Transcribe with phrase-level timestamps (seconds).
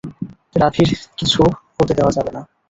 [0.55, 1.41] রাভির কিছু
[1.77, 2.41] হতে দেওয়া যাবে না।